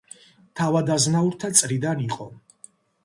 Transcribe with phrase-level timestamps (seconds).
[0.61, 2.29] თავადაზნაურთა წრიდან იყო.